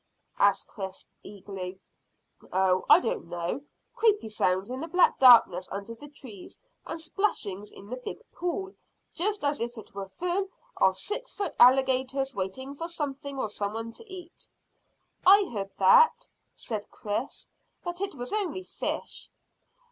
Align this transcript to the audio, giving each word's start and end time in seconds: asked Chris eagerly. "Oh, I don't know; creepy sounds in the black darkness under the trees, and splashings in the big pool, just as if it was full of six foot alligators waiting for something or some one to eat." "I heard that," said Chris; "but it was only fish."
asked 0.39 0.65
Chris 0.67 1.05
eagerly. 1.21 1.79
"Oh, 2.51 2.85
I 2.89 2.99
don't 2.99 3.27
know; 3.27 3.61
creepy 3.93 4.29
sounds 4.29 4.71
in 4.71 4.81
the 4.81 4.87
black 4.87 5.19
darkness 5.19 5.69
under 5.71 5.93
the 5.93 6.09
trees, 6.09 6.59
and 6.87 6.99
splashings 6.99 7.71
in 7.71 7.87
the 7.87 7.97
big 7.97 8.17
pool, 8.31 8.73
just 9.13 9.43
as 9.43 9.61
if 9.61 9.77
it 9.77 9.93
was 9.93 10.11
full 10.13 10.47
of 10.77 10.97
six 10.97 11.35
foot 11.35 11.55
alligators 11.59 12.33
waiting 12.33 12.73
for 12.73 12.87
something 12.87 13.37
or 13.37 13.47
some 13.47 13.73
one 13.73 13.93
to 13.93 14.11
eat." 14.11 14.47
"I 15.23 15.47
heard 15.53 15.69
that," 15.77 16.27
said 16.51 16.89
Chris; 16.89 17.47
"but 17.83 18.01
it 18.01 18.15
was 18.15 18.33
only 18.33 18.63
fish." 18.63 19.29